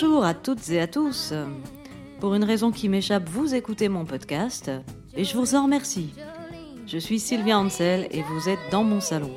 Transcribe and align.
Bonjour 0.00 0.24
à 0.24 0.32
toutes 0.32 0.70
et 0.70 0.80
à 0.80 0.86
tous. 0.86 1.34
Pour 2.20 2.36
une 2.36 2.44
raison 2.44 2.70
qui 2.70 2.88
m'échappe, 2.88 3.28
vous 3.28 3.56
écoutez 3.56 3.88
mon 3.88 4.04
podcast 4.04 4.70
et 5.16 5.24
je 5.24 5.36
vous 5.36 5.56
en 5.56 5.64
remercie. 5.64 6.14
Je 6.86 6.98
suis 6.98 7.18
Sylvia 7.18 7.58
Ansel 7.58 8.06
et 8.12 8.22
vous 8.22 8.48
êtes 8.48 8.60
dans 8.70 8.84
mon 8.84 9.00
salon. 9.00 9.32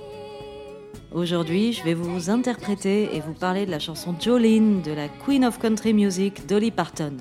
Aujourd'hui, 1.12 1.74
je 1.74 1.84
vais 1.84 1.96
vous 1.96 2.30
interpréter 2.30 3.16
et 3.16 3.22
vous 3.22 3.34
parler 3.34 3.66
de 3.66 3.72
la 3.72 3.80
chanson 3.80 4.16
Jolene 4.20 4.84
de 4.84 4.92
la 4.92 5.10
Queen 5.10 5.46
of 5.46 5.58
Country 5.58 5.96
Music, 5.96 6.46
Dolly 6.46 6.70
Parton. 6.70 7.18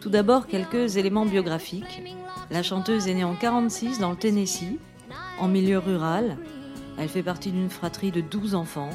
Tout 0.00 0.10
d'abord, 0.10 0.46
quelques 0.46 0.96
éléments 0.96 1.26
biographiques. 1.26 2.02
La 2.52 2.62
chanteuse 2.62 3.08
est 3.08 3.14
née 3.14 3.24
en 3.24 3.34
46 3.34 3.98
dans 3.98 4.10
le 4.10 4.16
Tennessee, 4.16 4.78
en 5.40 5.48
milieu 5.48 5.78
rural. 5.78 6.38
Elle 6.98 7.08
fait 7.08 7.24
partie 7.24 7.50
d'une 7.50 7.68
fratrie 7.68 8.12
de 8.12 8.20
12 8.20 8.54
enfants. 8.54 8.90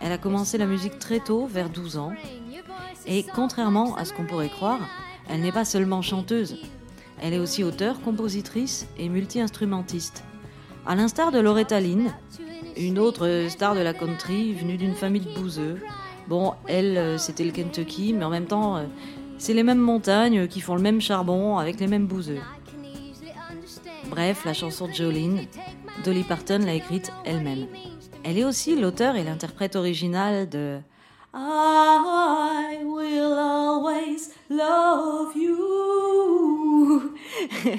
Elle 0.00 0.12
a 0.12 0.18
commencé 0.18 0.58
la 0.58 0.66
musique 0.66 0.98
très 0.98 1.20
tôt, 1.20 1.46
vers 1.46 1.70
12 1.70 1.96
ans. 1.96 2.12
Et 3.06 3.24
contrairement 3.34 3.96
à 3.96 4.04
ce 4.04 4.12
qu'on 4.12 4.24
pourrait 4.24 4.48
croire, 4.48 4.80
elle 5.28 5.40
n'est 5.40 5.52
pas 5.52 5.64
seulement 5.64 6.02
chanteuse. 6.02 6.58
Elle 7.20 7.32
est 7.32 7.38
aussi 7.38 7.64
auteure, 7.64 8.00
compositrice 8.02 8.86
et 8.98 9.08
multi-instrumentiste. 9.08 10.24
À 10.86 10.94
l'instar 10.94 11.32
de 11.32 11.38
Loretta 11.38 11.80
Lynn, 11.80 12.12
une 12.76 12.98
autre 12.98 13.46
star 13.48 13.74
de 13.74 13.80
la 13.80 13.94
country 13.94 14.52
venue 14.52 14.76
d'une 14.76 14.94
famille 14.94 15.22
de 15.22 15.34
bouseux. 15.34 15.80
Bon, 16.28 16.54
elle, 16.66 16.98
euh, 16.98 17.18
c'était 17.18 17.44
le 17.44 17.52
Kentucky, 17.52 18.12
mais 18.12 18.24
en 18.24 18.30
même 18.30 18.46
temps, 18.46 18.76
euh, 18.76 18.84
c'est 19.38 19.54
les 19.54 19.62
mêmes 19.62 19.78
montagnes 19.78 20.46
qui 20.46 20.60
font 20.60 20.74
le 20.74 20.82
même 20.82 21.00
charbon 21.00 21.58
avec 21.58 21.80
les 21.80 21.86
mêmes 21.86 22.06
bouseux. 22.06 22.40
Bref, 24.10 24.44
la 24.44 24.52
chanson 24.52 24.88
de 24.88 24.92
Jolene, 24.92 25.40
Dolly 26.04 26.22
Parton 26.22 26.58
l'a 26.58 26.74
écrite 26.74 27.12
elle-même. 27.24 27.66
Elle 28.28 28.38
est 28.38 28.44
aussi 28.44 28.74
l'auteur 28.74 29.14
et 29.14 29.22
l'interprète 29.22 29.76
originale 29.76 30.48
de 30.48 30.78
I 31.32 32.78
will 32.82 33.38
always 33.38 34.32
love 34.50 35.36
you, 35.36 37.02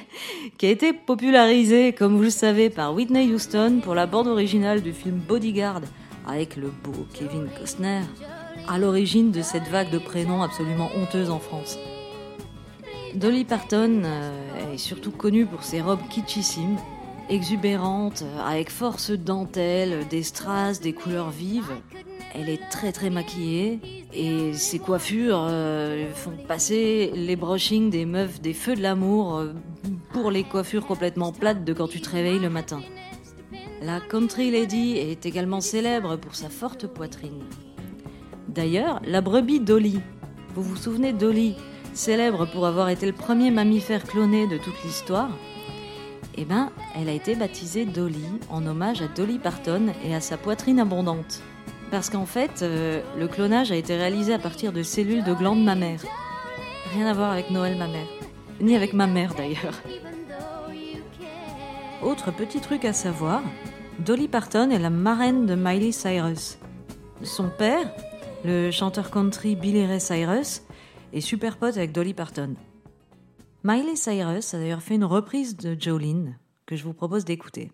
qui 0.57 0.65
a 0.67 0.69
été 0.69 0.93
popularisée, 0.93 1.91
comme 1.91 2.15
vous 2.15 2.23
le 2.23 2.29
savez, 2.29 2.69
par 2.69 2.93
Whitney 2.93 3.33
Houston 3.33 3.81
pour 3.83 3.93
la 3.93 4.05
bande 4.05 4.27
originale 4.27 4.81
du 4.81 4.93
film 4.93 5.17
Bodyguard 5.17 5.81
avec 6.25 6.55
le 6.55 6.69
beau 6.69 7.05
Kevin 7.13 7.49
Costner, 7.59 8.03
à 8.69 8.79
l'origine 8.79 9.31
de 9.31 9.41
cette 9.41 9.67
vague 9.67 9.89
de 9.89 9.97
prénoms 9.99 10.43
absolument 10.43 10.89
honteuse 10.95 11.29
en 11.29 11.39
France. 11.39 11.77
Dolly 13.15 13.43
Parton 13.43 14.03
euh, 14.05 14.73
est 14.73 14.77
surtout 14.77 15.11
connue 15.11 15.45
pour 15.45 15.63
ses 15.63 15.81
robes 15.81 16.07
kitschissimes, 16.09 16.77
exubérantes, 17.29 18.23
avec 18.45 18.69
force 18.69 19.11
dentelle, 19.11 20.07
des 20.09 20.23
strass, 20.23 20.79
des 20.79 20.93
couleurs 20.93 21.29
vives, 21.29 21.71
elle 22.33 22.49
est 22.49 22.69
très 22.69 22.91
très 22.91 23.09
maquillée 23.09 23.79
et 24.13 24.53
ses 24.53 24.79
coiffures 24.79 25.45
euh, 25.49 26.11
font 26.13 26.33
passer 26.47 27.11
les 27.15 27.35
brushings 27.35 27.89
des 27.89 28.05
meufs 28.05 28.41
des 28.41 28.53
feux 28.53 28.75
de 28.75 28.81
l'amour 28.81 29.37
euh, 29.37 29.53
pour 30.13 30.31
les 30.31 30.43
coiffures 30.43 30.85
complètement 30.85 31.31
plates 31.31 31.63
de 31.63 31.73
quand 31.73 31.87
tu 31.87 32.01
te 32.01 32.09
réveilles 32.09 32.39
le 32.39 32.49
matin. 32.49 32.81
La 33.81 33.99
country 33.99 34.51
lady 34.51 34.97
est 34.97 35.25
également 35.25 35.61
célèbre 35.61 36.15
pour 36.15 36.35
sa 36.35 36.49
forte 36.49 36.87
poitrine. 36.87 37.43
D'ailleurs, 38.47 39.01
la 39.05 39.21
brebis 39.21 39.59
Dolly, 39.59 39.99
vous 40.55 40.63
vous 40.63 40.75
souvenez 40.75 41.13
Dolly, 41.13 41.55
célèbre 41.93 42.45
pour 42.51 42.65
avoir 42.65 42.89
été 42.89 43.05
le 43.05 43.13
premier 43.13 43.51
mammifère 43.51 44.03
cloné 44.03 44.47
de 44.47 44.57
toute 44.57 44.83
l'histoire? 44.83 45.29
Eh 46.39 46.45
bien, 46.45 46.71
elle 46.95 47.09
a 47.09 47.13
été 47.13 47.35
baptisée 47.35 47.85
Dolly 47.85 48.25
en 48.51 48.65
hommage 48.67 49.01
à 49.01 49.07
Dolly 49.07 49.39
Parton 49.39 49.87
et 50.05 50.13
à 50.13 50.21
sa 50.21 50.37
poitrine 50.37 50.79
abondante. 50.79 51.41
Parce 51.89 52.11
qu'en 52.11 52.27
fait, 52.27 52.61
euh, 52.61 53.01
le 53.17 53.27
clonage 53.27 53.71
a 53.71 53.75
été 53.75 53.95
réalisé 53.95 54.33
à 54.33 54.39
partir 54.39 54.71
de 54.71 54.83
cellules 54.83 55.23
de 55.23 55.33
glandes 55.33 55.63
mammaires. 55.63 56.03
Rien 56.93 57.07
à 57.07 57.13
voir 57.13 57.31
avec 57.31 57.49
Noël 57.49 57.75
ma. 57.77 57.87
Ni 58.61 58.75
avec 58.75 58.93
ma 58.93 59.07
mère 59.07 59.33
d'ailleurs. 59.33 59.81
Autre 62.03 62.31
petit 62.31 62.59
truc 62.59 62.85
à 62.85 62.93
savoir, 62.93 63.41
Dolly 63.99 64.27
Parton 64.27 64.69
est 64.69 64.77
la 64.77 64.91
marraine 64.91 65.47
de 65.47 65.55
Miley 65.55 65.91
Cyrus. 65.91 66.59
Son 67.23 67.49
père, 67.49 67.91
le 68.45 68.69
chanteur 68.69 69.09
country 69.09 69.55
Billy 69.55 69.87
Ray 69.87 69.99
Cyrus, 69.99 70.61
est 71.13 71.21
super 71.21 71.57
pote 71.57 71.77
avec 71.77 71.93
Dolly 71.93 72.13
Parton. 72.13 72.53
Miley 73.69 73.97
Cyrus 73.97 74.53
a 74.53 74.59
d'ailleurs 74.59 74.81
fait 74.81 74.95
une 74.95 75.03
reprise 75.03 75.57
de 75.57 75.75
Jolene 75.77 76.37
que 76.65 76.77
je 76.77 76.85
vous 76.85 76.93
propose 76.93 77.25
d'écouter. 77.25 77.69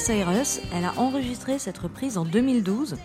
Cyrus, 0.00 0.60
elle 0.72 0.86
a 0.86 0.94
enregistré 0.96 1.58
cette 1.58 1.76
reprise 1.76 2.16
en 2.16 2.24
2012, 2.24 2.96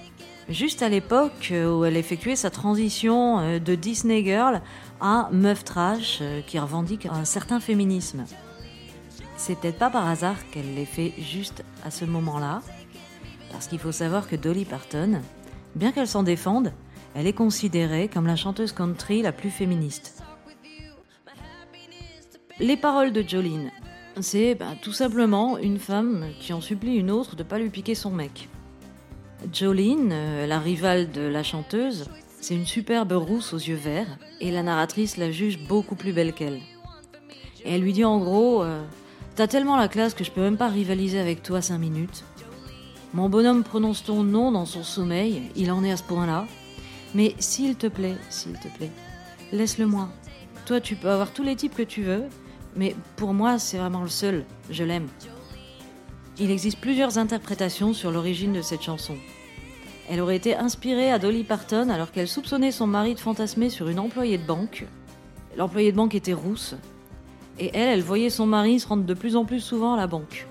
juste 0.47 0.81
à 0.81 0.87
l'époque 0.87 1.51
où 1.51 1.83
elle 1.83 1.97
effectuait 1.97 2.37
sa 2.37 2.49
transition 2.49 3.39
euh, 3.39 3.59
de 3.59 3.75
Disney 3.75 4.23
Girl 4.23 4.61
à 5.01 5.27
meuf 5.33 5.65
trash 5.65 6.19
euh, 6.21 6.39
qui 6.47 6.57
revendique 6.57 7.05
un 7.07 7.25
certain 7.25 7.59
féminisme. 7.59 8.23
C'est 9.35 9.59
peut-être 9.59 9.77
pas 9.77 9.89
par 9.89 10.07
hasard 10.07 10.37
qu'elle 10.51 10.73
l'ait 10.73 10.85
fait 10.85 11.13
juste 11.19 11.65
à 11.83 11.91
ce 11.91 12.05
moment-là, 12.05 12.61
parce 13.51 13.67
qu'il 13.67 13.79
faut 13.79 13.91
savoir 13.91 14.29
que 14.29 14.37
Dolly 14.37 14.63
Parton, 14.63 15.21
bien 15.75 15.91
qu'elle 15.91 16.07
s'en 16.07 16.23
défende, 16.23 16.71
elle 17.13 17.27
est 17.27 17.33
considérée 17.33 18.07
comme 18.07 18.25
la 18.25 18.37
chanteuse 18.37 18.71
country 18.71 19.21
la 19.21 19.33
plus 19.33 19.51
féministe. 19.51 20.23
Les 22.59 22.77
paroles 22.77 23.11
de 23.11 23.21
Jolene, 23.21 23.69
c'est 24.21 24.55
bah, 24.55 24.73
tout 24.81 24.93
simplement 24.93 25.57
une 25.57 25.79
femme 25.79 26.25
qui 26.39 26.53
en 26.53 26.61
supplie 26.61 26.95
une 26.95 27.11
autre 27.11 27.35
de 27.35 27.43
pas 27.43 27.59
lui 27.59 27.69
piquer 27.69 27.95
son 27.95 28.11
mec. 28.11 28.49
Jolene, 29.53 30.11
euh, 30.11 30.47
la 30.47 30.59
rivale 30.59 31.11
de 31.11 31.21
la 31.21 31.43
chanteuse, 31.43 32.05
c'est 32.41 32.55
une 32.55 32.65
superbe 32.65 33.11
rousse 33.11 33.53
aux 33.53 33.57
yeux 33.57 33.75
verts 33.75 34.17
et 34.39 34.51
la 34.51 34.63
narratrice 34.63 35.17
la 35.17 35.31
juge 35.31 35.59
beaucoup 35.67 35.95
plus 35.95 36.13
belle 36.13 36.33
qu'elle. 36.33 36.61
Et 37.63 37.73
elle 37.73 37.81
lui 37.81 37.93
dit 37.93 38.05
en 38.05 38.19
gros 38.19 38.63
euh, 38.63 38.83
T'as 39.35 39.47
tellement 39.47 39.75
la 39.75 39.89
classe 39.89 40.13
que 40.13 40.23
je 40.23 40.31
peux 40.31 40.41
même 40.41 40.57
pas 40.57 40.69
rivaliser 40.69 41.19
avec 41.19 41.43
toi 41.43 41.61
cinq 41.61 41.79
minutes. 41.79 42.23
Mon 43.13 43.27
bonhomme 43.27 43.63
prononce 43.63 44.03
ton 44.03 44.23
nom 44.23 44.51
dans 44.51 44.65
son 44.65 44.83
sommeil, 44.83 45.41
il 45.55 45.71
en 45.71 45.83
est 45.83 45.91
à 45.91 45.97
ce 45.97 46.03
point-là. 46.03 46.47
Mais 47.13 47.35
s'il 47.39 47.75
te 47.75 47.87
plaît, 47.87 48.15
s'il 48.29 48.53
te 48.53 48.67
plaît, 48.69 48.91
laisse-le 49.51 49.87
moi. 49.87 50.09
Toi, 50.65 50.79
tu 50.79 50.95
peux 50.95 51.09
avoir 51.09 51.31
tous 51.31 51.43
les 51.43 51.55
types 51.55 51.75
que 51.75 51.83
tu 51.83 52.03
veux, 52.03 52.23
mais 52.75 52.95
pour 53.15 53.33
moi, 53.33 53.59
c'est 53.59 53.77
vraiment 53.77 54.01
le 54.01 54.09
seul. 54.09 54.45
Je 54.69 54.83
l'aime. 54.83 55.07
Il 56.37 56.51
existe 56.51 56.79
plusieurs 56.79 57.17
interprétations 57.17 57.93
sur 57.93 58.11
l'origine 58.11 58.53
de 58.53 58.61
cette 58.61 58.81
chanson. 58.81 59.15
Elle 60.09 60.21
aurait 60.21 60.35
été 60.35 60.55
inspirée 60.55 61.11
à 61.11 61.17
Dolly 61.17 61.43
Parton 61.43 61.89
alors 61.89 62.11
qu'elle 62.11 62.27
soupçonnait 62.27 62.71
son 62.71 62.87
mari 62.87 63.15
de 63.15 63.19
fantasmer 63.19 63.69
sur 63.69 63.87
une 63.87 63.99
employée 63.99 64.37
de 64.37 64.45
banque. 64.45 64.85
L'employée 65.57 65.91
de 65.91 65.97
banque 65.97 66.13
était 66.13 66.33
rousse. 66.33 66.75
Et 67.57 67.71
elle, 67.73 67.89
elle 67.89 68.01
voyait 68.01 68.29
son 68.29 68.45
mari 68.45 68.79
se 68.79 68.87
rendre 68.87 69.05
de 69.05 69.13
plus 69.13 69.35
en 69.35 69.45
plus 69.45 69.61
souvent 69.61 69.93
à 69.93 69.97
la 69.97 70.07
banque. 70.07 70.45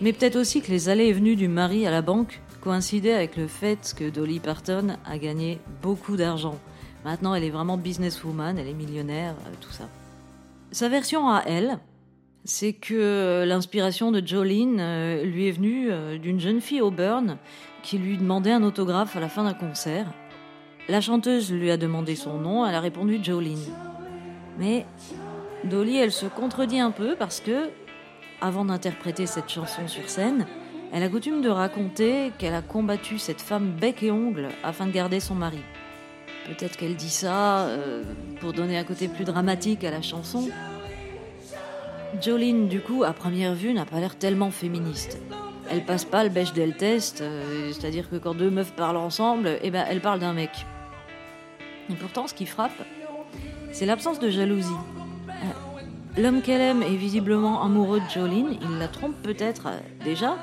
Mais 0.00 0.12
peut-être 0.12 0.36
aussi 0.36 0.62
que 0.62 0.70
les 0.70 0.88
allées 0.88 1.06
et 1.06 1.12
venues 1.12 1.36
du 1.36 1.48
mari 1.48 1.86
à 1.86 1.90
la 1.90 2.00
banque 2.00 2.40
coïncidaient 2.60 3.12
avec 3.12 3.36
le 3.36 3.48
fait 3.48 3.94
que 3.96 4.08
Dolly 4.08 4.38
Parton 4.38 4.96
a 5.04 5.18
gagné 5.18 5.58
beaucoup 5.82 6.16
d'argent. 6.16 6.58
Maintenant, 7.04 7.34
elle 7.34 7.44
est 7.44 7.50
vraiment 7.50 7.76
businesswoman, 7.76 8.58
elle 8.58 8.68
est 8.68 8.74
millionnaire, 8.74 9.34
euh, 9.46 9.54
tout 9.60 9.72
ça. 9.72 9.88
Sa 10.72 10.88
version 10.88 11.28
à 11.28 11.42
elle, 11.46 11.78
c'est 12.44 12.72
que 12.72 13.44
l'inspiration 13.44 14.12
de 14.12 14.24
Jolene 14.24 14.78
euh, 14.80 15.24
lui 15.24 15.48
est 15.48 15.52
venue 15.52 15.88
euh, 15.90 16.16
d'une 16.16 16.38
jeune 16.38 16.60
fille 16.60 16.80
au 16.80 16.92
Burn 16.92 17.38
qui 17.82 17.98
lui 17.98 18.16
demandait 18.16 18.52
un 18.52 18.62
autographe 18.62 19.16
à 19.16 19.20
la 19.20 19.28
fin 19.28 19.44
d'un 19.44 19.54
concert. 19.54 20.06
La 20.88 21.00
chanteuse 21.00 21.52
lui 21.52 21.70
a 21.72 21.76
demandé 21.76 22.14
son 22.14 22.38
nom, 22.38 22.64
elle 22.64 22.74
a 22.74 22.80
répondu 22.80 23.18
Jolene. 23.22 23.58
Mais 24.58 24.86
Dolly, 25.64 25.96
elle 25.96 26.12
se 26.12 26.26
contredit 26.26 26.78
un 26.80 26.92
peu 26.92 27.16
parce 27.16 27.40
que, 27.40 27.70
avant 28.40 28.64
d'interpréter 28.64 29.26
cette 29.26 29.48
chanson 29.48 29.88
sur 29.88 30.08
scène, 30.08 30.46
elle 30.92 31.02
a 31.02 31.08
coutume 31.08 31.42
de 31.42 31.48
raconter 31.48 32.32
qu'elle 32.38 32.54
a 32.54 32.62
combattu 32.62 33.18
cette 33.18 33.40
femme 33.40 33.72
bec 33.72 34.02
et 34.02 34.10
ongle 34.10 34.48
afin 34.62 34.86
de 34.86 34.92
garder 34.92 35.20
son 35.20 35.34
mari. 35.34 35.62
Peut-être 36.46 36.76
qu'elle 36.76 36.96
dit 36.96 37.10
ça 37.10 37.60
euh, 37.66 38.02
pour 38.40 38.52
donner 38.52 38.76
un 38.76 38.84
côté 38.84 39.08
plus 39.08 39.24
dramatique 39.24 39.84
à 39.84 39.90
la 39.90 40.02
chanson, 40.02 40.48
Jolene, 42.20 42.68
du 42.68 42.80
coup, 42.80 43.04
à 43.04 43.12
première 43.12 43.54
vue, 43.54 43.72
n'a 43.72 43.84
pas 43.84 44.00
l'air 44.00 44.16
tellement 44.16 44.50
féministe. 44.50 45.18
Elle 45.70 45.84
passe 45.84 46.04
pas 46.04 46.24
le 46.24 46.30
Bechdel 46.30 46.76
test, 46.76 47.20
euh, 47.20 47.70
c'est-à-dire 47.72 48.10
que 48.10 48.16
quand 48.16 48.34
deux 48.34 48.50
meufs 48.50 48.72
parlent 48.72 48.96
ensemble, 48.96 49.58
eh 49.62 49.70
ben, 49.70 49.84
elles 49.88 50.00
parlent 50.00 50.18
d'un 50.18 50.32
mec. 50.32 50.66
Et 51.88 51.94
pourtant, 51.94 52.26
ce 52.26 52.34
qui 52.34 52.46
frappe, 52.46 52.82
c'est 53.70 53.86
l'absence 53.86 54.18
de 54.18 54.30
jalousie. 54.30 54.68
Euh, 55.28 56.20
l'homme 56.20 56.42
qu'elle 56.42 56.60
aime 56.60 56.82
est 56.82 56.96
visiblement 56.96 57.62
amoureux 57.62 58.00
de 58.00 58.10
Jolene, 58.10 58.56
il 58.60 58.78
la 58.78 58.88
trompe 58.88 59.14
peut-être 59.22 59.68
déjà. 60.04 60.36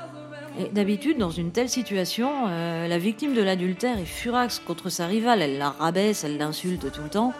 D'habitude, 0.72 1.18
dans 1.18 1.30
une 1.30 1.52
telle 1.52 1.68
situation, 1.68 2.46
la 2.46 2.98
victime 2.98 3.34
de 3.34 3.42
l'adultère 3.42 3.98
est 3.98 4.04
furax 4.04 4.58
contre 4.58 4.88
sa 4.88 5.06
rivale, 5.06 5.42
elle 5.42 5.58
la 5.58 5.70
rabaisse, 5.70 6.24
elle 6.24 6.36
l'insulte 6.36 6.90
tout 6.90 7.02
le 7.02 7.08
temps. 7.08 7.32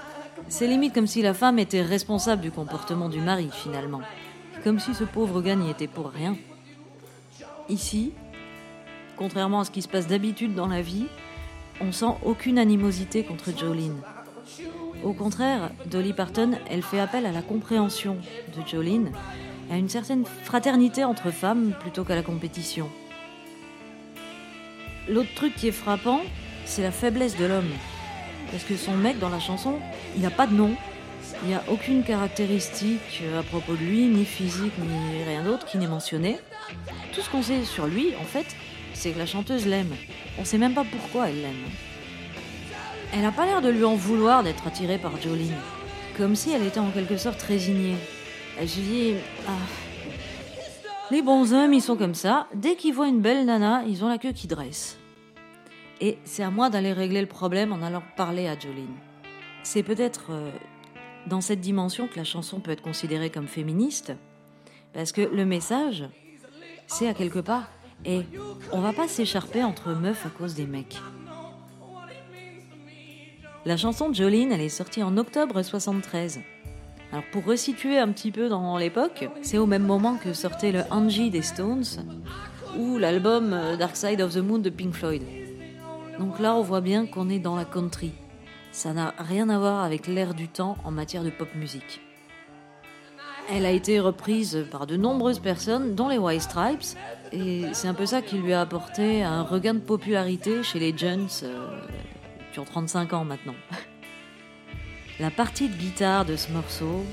C'est 0.49 0.69
limite 0.69 0.95
comme 0.95 1.09
si 1.09 1.21
la 1.21 1.35
femme 1.35 1.59
était 1.59 1.83
responsable 1.83 2.43
du 2.43 2.53
comportement 2.53 3.09
du 3.09 3.21
mari, 3.21 3.49
finalement. 3.53 4.01
Comme 4.63 4.79
si 4.79 4.95
ce 4.95 5.05
pauvre 5.05 5.43
gars 5.43 5.57
n'y 5.57 5.71
était 5.71 5.89
pour 5.89 6.11
rien. 6.11 6.37
Ici, 7.69 8.13
contrairement 9.17 9.61
à 9.61 9.65
ce 9.65 9.71
qui 9.71 9.83
se 9.83 9.89
passe 9.89 10.07
d'habitude 10.07 10.55
dans 10.55 10.69
la 10.69 10.81
vie, 10.81 11.07
on 11.81 11.93
sent 11.93 12.15
aucune 12.25 12.59
animosité 12.59 13.25
contre 13.25 13.57
Jolene. 13.57 14.01
Au 15.05 15.13
contraire, 15.13 15.71
Dolly 15.87 16.13
Parton, 16.13 16.53
elle 16.71 16.83
fait 16.83 17.01
appel 17.01 17.27
à 17.27 17.33
la 17.33 17.43
compréhension 17.43 18.17
de 18.57 18.67
Jolene, 18.67 19.11
à 19.71 19.77
une 19.77 19.89
certaine 19.89 20.25
fraternité 20.25 21.05
entre 21.05 21.31
femmes 21.31 21.73
plutôt 21.81 22.05
qu'à 22.05 22.15
la 22.15 22.23
compétition. 22.23 22.89
L'autre 25.09 25.33
truc 25.35 25.55
qui 25.55 25.69
est 25.69 25.73
frappant, 25.73 26.21
c'est 26.67 26.83
la 26.83 26.91
faiblesse 26.91 27.37
de 27.37 27.47
l'homme. 27.47 27.71
Parce 28.51 28.65
que 28.65 28.77
son 28.77 28.95
mec 28.95 29.19
dans 29.19 29.31
la 29.31 29.41
chanson, 29.41 29.79
il 30.15 30.23
n'a 30.23 30.31
pas 30.31 30.47
de 30.47 30.55
nom. 30.55 30.75
Il 31.43 31.49
n'y 31.49 31.55
a 31.55 31.63
aucune 31.69 32.03
caractéristique 32.03 33.23
à 33.39 33.43
propos 33.43 33.73
de 33.73 33.85
lui, 33.85 34.07
ni 34.07 34.25
physique, 34.25 34.73
ni 34.79 35.25
rien 35.25 35.45
d'autre 35.45 35.67
qui 35.67 35.79
n'est 35.79 35.87
mentionné. 35.87 36.39
Tout 37.13 37.23
ce 37.23 37.31
qu'on 37.31 37.43
sait 37.43 37.65
sur 37.65 37.87
lui, 37.87 38.13
en 38.21 38.25
fait, 38.25 38.47
c'est 38.93 39.13
que 39.13 39.19
la 39.19 39.27
chanteuse 39.27 39.67
l'aime. 39.67 39.95
On 40.37 40.43
ne 40.43 40.47
sait 40.47 40.59
même 40.59 40.75
pas 40.75 40.85
pourquoi 40.85 41.29
elle 41.29 41.41
l'aime. 41.41 41.65
Elle 43.15 43.23
n'a 43.23 43.33
pas 43.33 43.47
l'air 43.47 43.63
de 43.63 43.71
lui 43.71 43.85
en 43.85 43.95
vouloir 43.95 44.43
d'être 44.43 44.67
attirée 44.67 44.99
par 44.99 45.21
Jolene. 45.23 45.55
Comme 46.19 46.37
si 46.37 46.53
elle 46.53 46.67
était 46.67 46.81
en 46.81 46.91
quelque 46.91 47.17
sorte 47.17 47.41
résignée. 47.43 47.97
Elle 48.61 48.69
se 48.69 48.81
dit 48.81 49.15
Ah. 49.47 49.53
Les 51.11 51.23
bons 51.23 51.55
hommes, 51.55 51.73
ils 51.73 51.81
sont 51.81 51.97
comme 51.97 52.15
ça. 52.15 52.47
Dès 52.55 52.77
qu'ils 52.77 52.93
voient 52.93 53.09
une 53.09 53.23
belle 53.23 53.47
nana, 53.47 53.83
ils 53.87 54.05
ont 54.05 54.09
la 54.09 54.19
queue 54.19 54.33
qui 54.33 54.47
dresse. 54.47 54.99
Et 56.03 56.19
c'est 56.25 56.43
à 56.43 56.51
moi 56.51 56.69
d'aller 56.69 56.93
régler 56.93 57.23
le 57.23 57.27
problème 57.27 57.73
en 57.73 57.83
allant 57.83 58.03
parler 58.17 58.47
à 58.47 58.59
Jolene. 58.59 58.95
C'est 59.63 59.83
peut-être 59.83 60.27
euh, 60.31 60.51
dans 61.27 61.41
cette 61.41 61.61
dimension 61.61 62.09
que 62.09 62.17
la 62.17 62.25
chanson 62.25 62.61
peut 62.61 62.71
être 62.71 62.83
considérée 62.83 63.31
comme 63.31 63.49
féministe, 63.49 64.13
parce 64.93 65.13
que 65.13 65.23
le 65.23 65.47
message, 65.47 66.05
c'est 66.87 67.09
à 67.09 67.15
quelque 67.15 67.41
part, 67.41 67.69
et 68.05 68.23
on 68.73 68.81
va 68.81 68.93
pas 68.93 69.09
s'écharper 69.09 69.65
entre 69.65 69.93
meufs 69.93 70.27
à 70.27 70.31
cause 70.31 70.55
des 70.55 70.67
mecs. 70.67 70.99
La 73.65 73.77
chanson 73.77 74.11
de 74.11 74.15
Jolene, 74.15 74.53
elle 74.53 74.61
est 74.61 74.69
sortie 74.69 75.03
en 75.03 75.17
octobre 75.17 75.63
73. 75.63 76.41
Alors 77.11 77.25
pour 77.33 77.45
resituer 77.45 77.99
un 77.99 78.09
petit 78.09 78.31
peu 78.31 78.49
dans 78.49 78.77
l'époque, 78.77 79.29
c'est 79.41 79.57
au 79.57 79.67
même 79.67 79.85
moment 79.85 80.17
que 80.17 80.35
sortait 80.35 80.73
le 80.73 80.83
Angie 80.91 81.31
des 81.31 81.43
Stones 81.43 81.85
ou 82.79 82.99
l'album 82.99 83.53
euh, 83.55 83.77
Dark 83.77 83.97
Side 83.97 84.21
of 84.21 84.35
the 84.35 84.39
Moon 84.39 84.59
de 84.59 84.69
Pink 84.69 84.93
Floyd. 84.93 85.23
Donc 86.19 86.39
là, 86.39 86.55
on 86.55 86.63
voit 86.63 86.83
bien 86.83 87.07
qu'on 87.07 87.31
est 87.31 87.39
dans 87.39 87.57
la 87.57 87.65
country. 87.65 88.13
Ça 88.73 88.93
n'a 88.93 89.15
rien 89.19 89.49
à 89.49 89.59
voir 89.59 89.85
avec 89.85 90.07
l'air 90.07 90.35
du 90.35 90.49
temps 90.49 90.77
en 90.85 90.91
matière 90.91 91.25
de 91.25 91.31
pop 91.31 91.49
musique. 91.55 92.01
Elle 93.51 93.65
a 93.65 93.71
été 93.71 93.99
reprise 93.99 94.67
par 94.71 94.87
de 94.87 94.97
nombreuses 94.97 95.39
personnes, 95.39 95.95
dont 95.95 96.09
les 96.09 96.19
White 96.19 96.43
Stripes, 96.43 96.99
et 97.33 97.65
c'est 97.73 97.89
un 97.89 97.95
peu 97.95 98.05
ça 98.05 98.21
qui 98.21 98.37
lui 98.37 98.53
a 98.53 98.61
apporté 98.61 99.23
un 99.23 99.43
regain 99.43 99.73
de 99.73 99.79
popularité 99.79 100.63
chez 100.63 100.79
les 100.79 100.97
jeunes 100.97 101.29
euh, 101.45 101.81
qui 102.53 102.59
ont 102.59 102.65
35 102.65 103.15
ans 103.15 103.25
maintenant. 103.25 103.55
La 105.21 105.33
partie 105.33 105.69
de 105.69 105.75
guitare 105.75 106.25
de 106.25 106.37
ce 106.37 106.53
morceau 106.53 107.05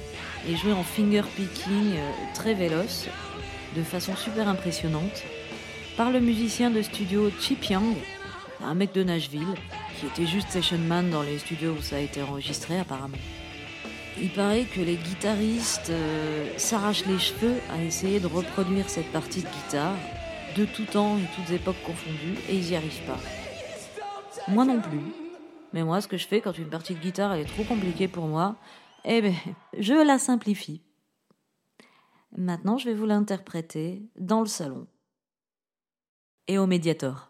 est 0.48 0.56
jouée 0.56 0.74
en 0.74 0.84
finger 0.84 1.24
picking 1.36 1.96
euh, 1.96 2.12
très 2.36 2.54
véloce, 2.54 3.08
de 3.76 3.82
façon 3.82 4.16
super 4.16 4.48
impressionnante, 4.48 5.24
par 5.98 6.12
le 6.12 6.20
musicien 6.20 6.70
de 6.70 6.84
studio 6.84 7.32
Chip 7.40 7.66
Young, 7.66 7.96
un 8.64 8.76
mec 8.76 8.94
de 8.94 9.04
Nashville, 9.04 9.56
qui 10.00 10.06
était 10.06 10.28
juste 10.28 10.52
session 10.52 10.78
man 10.78 11.10
dans 11.10 11.24
les 11.24 11.40
studios 11.40 11.72
où 11.72 11.82
ça 11.82 11.96
a 11.96 12.00
été 12.00 12.22
enregistré 12.22 12.78
apparemment. 12.78 13.18
Il 14.22 14.30
paraît 14.30 14.66
que 14.66 14.82
les 14.82 14.98
guitaristes 14.98 15.90
euh, 15.90 16.48
s'arrachent 16.58 17.08
les 17.08 17.18
cheveux 17.18 17.56
à 17.74 17.84
essayer 17.84 18.20
de 18.20 18.28
reproduire 18.28 18.88
cette 18.88 19.12
partie 19.12 19.42
de 19.42 19.48
guitare, 19.48 19.96
de 20.56 20.66
tout 20.66 20.86
temps 20.86 21.18
et 21.18 21.36
toutes 21.36 21.56
époques 21.56 21.82
confondues, 21.84 22.38
et 22.50 22.56
ils 22.56 22.66
n'y 22.66 22.76
arrivent 22.76 23.06
pas. 23.08 23.20
Moi 24.48 24.64
non 24.64 24.80
plus. 24.80 25.25
Mais 25.76 25.84
moi, 25.84 26.00
ce 26.00 26.08
que 26.08 26.16
je 26.16 26.26
fais 26.26 26.40
quand 26.40 26.58
une 26.58 26.70
partie 26.70 26.96
de 26.96 27.02
guitare 27.02 27.34
est 27.34 27.44
trop 27.44 27.66
compliquée 27.66 28.08
pour 28.08 28.28
moi, 28.28 28.56
eh 29.04 29.22
ben, 29.22 29.34
je 29.78 29.94
la 29.94 30.18
simplifie. 30.18 30.82
Maintenant, 32.38 32.78
je 32.78 32.86
vais 32.86 32.96
vous 32.96 33.06
l'interpréter 33.06 34.10
dans 34.16 34.40
le 34.40 34.46
salon 34.46 34.88
et 36.48 36.58
au 36.58 36.66
médiator. 36.66 37.30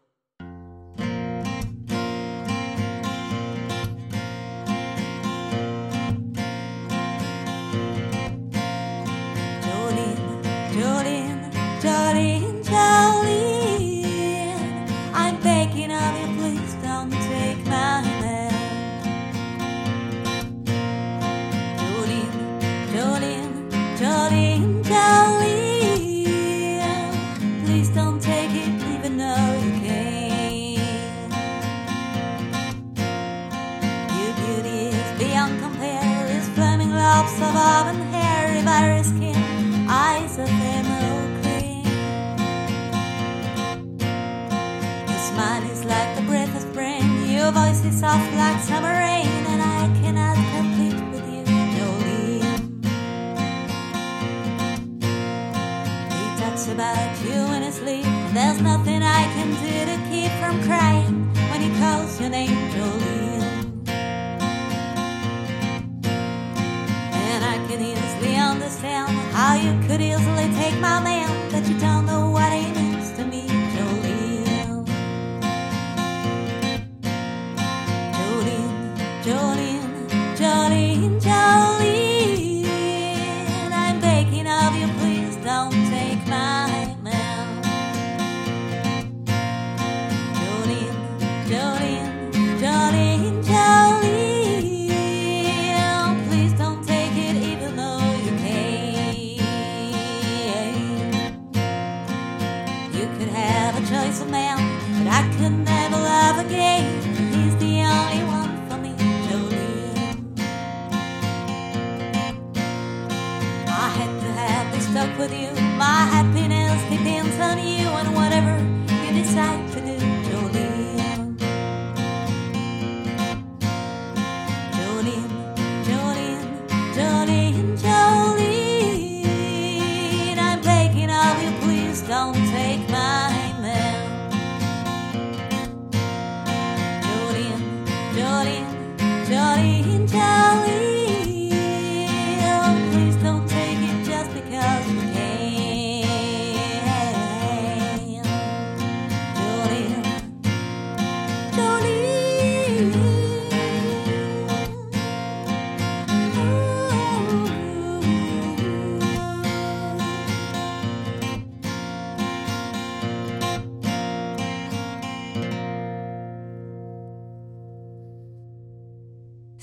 soft 16.86 17.25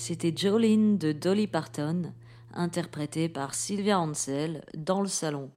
C'était 0.04 0.34
Jolene 0.36 0.98
de 0.98 1.12
Dolly 1.12 1.46
Parton, 1.46 2.12
interprétée 2.54 3.28
par 3.28 3.54
Sylvia 3.54 4.00
Ansel 4.00 4.64
dans 4.74 5.00
le 5.00 5.06
salon. 5.06 5.52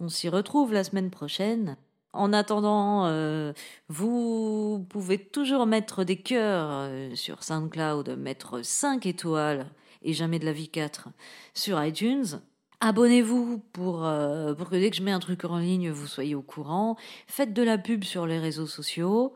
On 0.00 0.08
s'y 0.08 0.28
retrouve 0.28 0.72
la 0.72 0.82
semaine 0.82 1.08
prochaine. 1.08 1.76
En 2.12 2.32
attendant, 2.32 3.06
euh, 3.06 3.52
vous 3.88 4.84
pouvez 4.88 5.18
toujours 5.18 5.66
mettre 5.66 6.02
des 6.02 6.16
cœurs 6.16 6.68
euh, 6.68 7.14
sur 7.14 7.44
SoundCloud, 7.44 8.18
mettre 8.18 8.60
5 8.64 9.06
étoiles 9.06 9.66
et 10.02 10.14
jamais 10.14 10.40
de 10.40 10.46
la 10.46 10.52
vie 10.52 10.68
4 10.68 11.10
sur 11.54 11.80
iTunes. 11.80 12.40
Abonnez-vous 12.80 13.62
pour, 13.72 14.04
euh, 14.04 14.52
pour 14.52 14.68
que 14.68 14.74
dès 14.74 14.90
que 14.90 14.96
je 14.96 15.04
mets 15.04 15.12
un 15.12 15.20
truc 15.20 15.44
en 15.44 15.58
ligne, 15.58 15.90
vous 15.90 16.08
soyez 16.08 16.34
au 16.34 16.42
courant. 16.42 16.96
Faites 17.28 17.52
de 17.52 17.62
la 17.62 17.78
pub 17.78 18.02
sur 18.02 18.26
les 18.26 18.40
réseaux 18.40 18.66
sociaux 18.66 19.32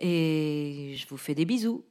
et 0.00 0.96
je 0.96 1.06
vous 1.06 1.16
fais 1.16 1.36
des 1.36 1.44
bisous. 1.44 1.84